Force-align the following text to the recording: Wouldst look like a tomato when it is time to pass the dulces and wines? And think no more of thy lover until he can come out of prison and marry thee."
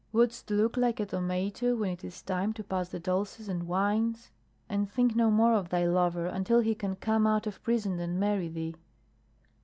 Wouldst 0.13 0.49
look 0.49 0.77
like 0.77 0.99
a 0.99 1.05
tomato 1.05 1.75
when 1.75 1.91
it 1.91 2.03
is 2.03 2.23
time 2.23 2.53
to 2.53 2.63
pass 2.63 2.89
the 2.89 2.99
dulces 2.99 3.47
and 3.47 3.67
wines? 3.67 4.31
And 4.67 4.89
think 4.89 5.15
no 5.15 5.29
more 5.29 5.53
of 5.53 5.69
thy 5.69 5.85
lover 5.85 6.25
until 6.25 6.61
he 6.61 6.73
can 6.73 6.95
come 6.95 7.27
out 7.27 7.45
of 7.45 7.61
prison 7.61 7.99
and 7.99 8.19
marry 8.19 8.47
thee." 8.47 8.73